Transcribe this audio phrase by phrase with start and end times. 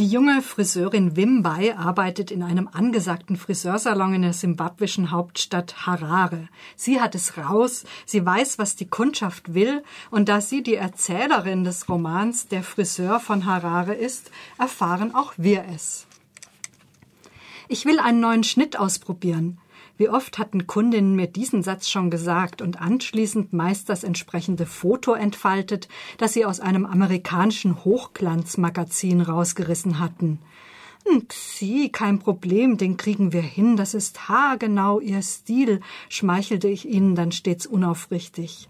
[0.00, 6.48] Die junge Friseurin Wimbai arbeitet in einem angesagten Friseursalon in der simbabwischen Hauptstadt Harare.
[6.74, 11.64] Sie hat es raus, sie weiß, was die Kundschaft will, und da sie die Erzählerin
[11.64, 16.06] des Romans Der Friseur von Harare ist, erfahren auch wir es.
[17.68, 19.58] Ich will einen neuen Schnitt ausprobieren.
[19.96, 25.12] Wie oft hatten Kundinnen mir diesen Satz schon gesagt und anschließend meist das entsprechende Foto
[25.12, 25.88] entfaltet,
[26.18, 30.38] das sie aus einem amerikanischen Hochglanzmagazin rausgerissen hatten.
[31.28, 37.14] Xi, kein Problem, den kriegen wir hin, das ist haargenau Ihr Stil, schmeichelte ich ihnen
[37.14, 38.68] dann stets unaufrichtig.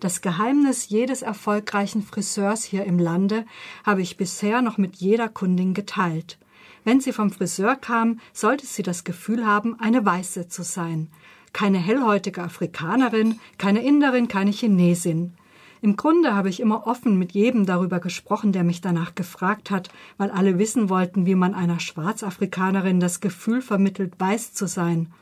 [0.00, 3.46] Das Geheimnis jedes erfolgreichen Friseurs hier im Lande
[3.84, 6.38] habe ich bisher noch mit jeder Kundin geteilt.
[6.86, 11.08] Wenn sie vom Friseur kam, sollte sie das Gefühl haben, eine Weiße zu sein.
[11.52, 15.34] Keine hellhäutige Afrikanerin, keine Inderin, keine Chinesin.
[15.82, 19.88] Im Grunde habe ich immer offen mit jedem darüber gesprochen, der mich danach gefragt hat,
[20.16, 25.12] weil alle wissen wollten, wie man einer Schwarzafrikanerin das Gefühl vermittelt, weiß zu sein.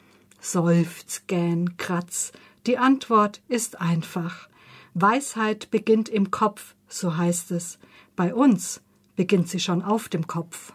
[0.42, 2.32] Seufz, gähn, kratz.
[2.66, 4.50] Die Antwort ist einfach.
[4.92, 7.78] Weisheit beginnt im Kopf, so heißt es.
[8.16, 8.82] Bei uns
[9.16, 10.74] beginnt sie schon auf dem Kopf.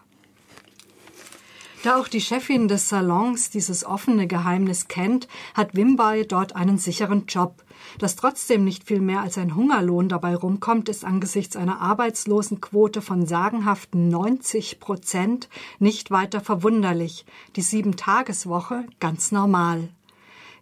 [1.83, 7.25] Da auch die Chefin des Salons dieses offene Geheimnis kennt, hat Wimbai dort einen sicheren
[7.27, 7.63] Job.
[7.99, 13.25] Dass trotzdem nicht viel mehr als ein Hungerlohn dabei rumkommt, ist angesichts einer Arbeitslosenquote von
[13.25, 15.47] sagenhaften 90 Prozent
[15.79, 17.25] nicht weiter verwunderlich.
[17.55, 19.87] Die Sieben-Tageswoche ganz normal.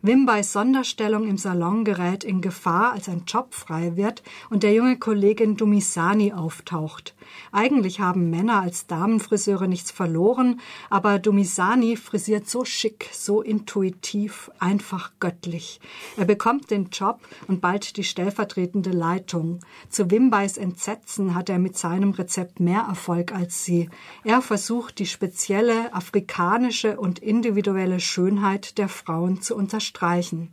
[0.03, 4.99] Wimbys Sonderstellung im Salon gerät in Gefahr, als ein Job frei wird und der junge
[4.99, 7.15] Kollegin Dumisani auftaucht.
[7.51, 10.59] Eigentlich haben Männer als Damenfriseure nichts verloren,
[10.89, 15.79] aber Dumisani frisiert so schick, so intuitiv, einfach göttlich.
[16.15, 19.59] Er bekommt den Job und bald die stellvertretende Leitung.
[19.89, 23.89] Zu Wimbys Entsetzen hat er mit seinem Rezept mehr Erfolg als sie.
[24.23, 29.55] Er versucht, die spezielle afrikanische und individuelle Schönheit der Frauen zu
[29.87, 30.49] unterstreichen.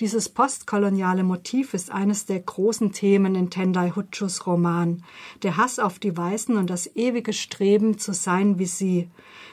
[0.00, 5.02] Dieses postkoloniale Motiv ist eines der großen Themen in Tendai Hutschus Roman.
[5.42, 9.08] Der Hass auf die Weißen und das ewige Streben zu sein wie sie.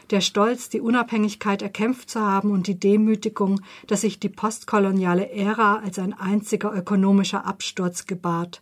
[0.09, 5.77] Der Stolz, die Unabhängigkeit erkämpft zu haben und die Demütigung, dass sich die postkoloniale Ära
[5.77, 8.61] als ein einziger ökonomischer Absturz gebahrt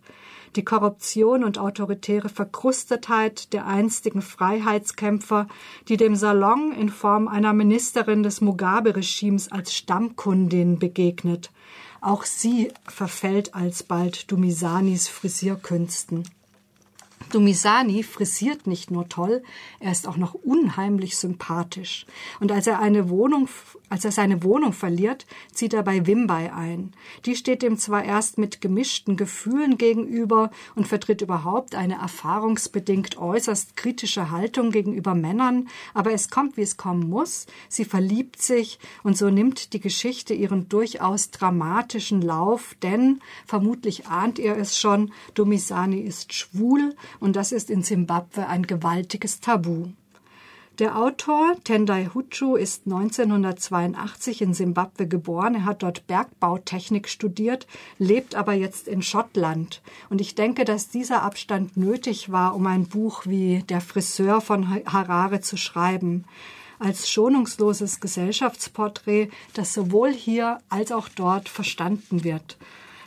[0.56, 5.47] die Korruption und autoritäre Verkrustetheit der einstigen Freiheitskämpfer,
[5.88, 11.51] die dem Salon in Form einer Ministerin des Mugabe-Regimes als Stammkundin begegnet.
[12.01, 16.23] Auch sie verfällt alsbald Dumisanis Frisierkünsten.
[17.31, 19.42] Dumisani frisiert nicht nur toll,
[19.80, 22.06] er ist auch noch unheimlich sympathisch.
[22.40, 23.47] Und als er eine Wohnung,
[23.90, 26.94] als er seine Wohnung verliert, zieht er bei Wimbai ein.
[27.25, 33.75] Die steht ihm zwar erst mit gemischten Gefühlen gegenüber und vertritt überhaupt eine erfahrungsbedingt äußerst
[33.75, 37.47] kritische Haltung gegenüber Männern, aber es kommt, wie es kommen muss.
[37.70, 44.40] Sie verliebt sich und so nimmt die Geschichte ihren durchaus dramatischen Lauf, denn vermutlich ahnt
[44.40, 49.88] ihr es schon, Dumisani ist schwul und das ist in Simbabwe ein gewaltiges Tabu.
[50.80, 55.54] Der Autor Tendai Huchu ist 1982 in Simbabwe geboren.
[55.54, 57.68] Er hat dort Bergbautechnik studiert,
[58.00, 59.84] lebt aber jetzt in Schottland.
[60.09, 64.68] Und ich denke, dass dieser Abstand nötig war, um ein Buch wie Der Friseur von
[64.70, 66.26] Harare zu schreiben.
[66.80, 72.58] Als schonungsloses Gesellschaftsporträt, das sowohl hier als auch dort verstanden wird.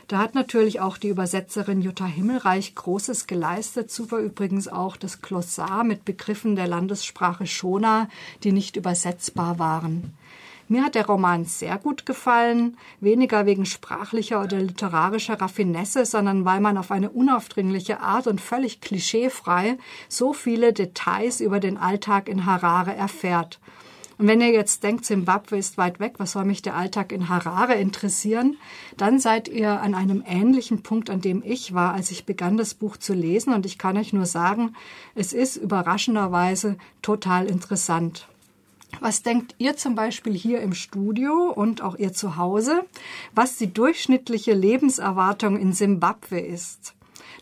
[0.07, 3.89] Da hat natürlich auch die Übersetzerin Jutta Himmelreich Großes geleistet.
[3.89, 8.07] Super übrigens auch das Glossar mit Begriffen der Landessprache Shona,
[8.43, 10.13] die nicht übersetzbar waren.
[10.67, 16.59] Mir hat der Roman sehr gut gefallen, weniger wegen sprachlicher oder literarischer Raffinesse, sondern weil
[16.59, 19.77] man auf eine unaufdringliche Art und völlig klischeefrei
[20.07, 23.59] so viele Details über den Alltag in Harare erfährt.
[24.17, 27.27] Und wenn ihr jetzt denkt, Zimbabwe ist weit weg, was soll mich der Alltag in
[27.27, 28.57] Harare interessieren,
[28.97, 32.73] dann seid ihr an einem ähnlichen Punkt, an dem ich war, als ich begann, das
[32.73, 33.53] Buch zu lesen.
[33.53, 34.75] Und ich kann euch nur sagen,
[35.15, 38.27] es ist überraschenderweise total interessant.
[39.01, 42.85] Was denkt ihr zum Beispiel hier im Studio und auch ihr zu Hause,
[43.33, 46.93] was die durchschnittliche Lebenserwartung in Simbabwe ist?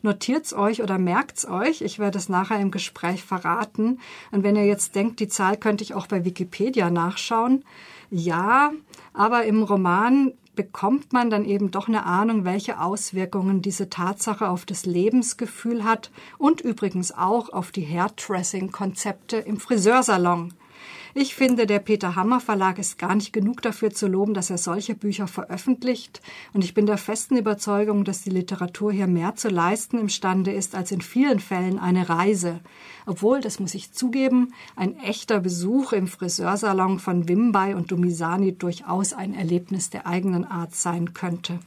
[0.03, 1.81] Notiert's euch oder merkt's euch.
[1.81, 3.99] Ich werde es nachher im Gespräch verraten.
[4.31, 7.63] Und wenn ihr jetzt denkt, die Zahl könnte ich auch bei Wikipedia nachschauen.
[8.11, 8.73] Ja,
[9.13, 14.65] aber im Roman bekommt man dann eben doch eine Ahnung, welche Auswirkungen diese Tatsache auf
[14.65, 20.53] das Lebensgefühl hat und übrigens auch auf die Hairdressing-Konzepte im Friseursalon.
[21.15, 24.57] Ich finde, der Peter Hammer Verlag ist gar nicht genug dafür zu loben, dass er
[24.57, 26.21] solche Bücher veröffentlicht.
[26.53, 30.73] Und ich bin der festen Überzeugung, dass die Literatur hier mehr zu leisten imstande ist
[30.73, 32.61] als in vielen Fällen eine Reise.
[33.05, 39.13] Obwohl, das muss ich zugeben, ein echter Besuch im Friseursalon von Wimbai und Dumisani durchaus
[39.13, 41.59] ein Erlebnis der eigenen Art sein könnte.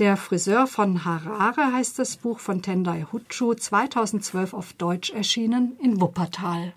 [0.00, 6.00] Der Friseur von Harare heißt das Buch von Tendai Hutschu, 2012 auf Deutsch erschienen in
[6.00, 6.72] Wuppertal.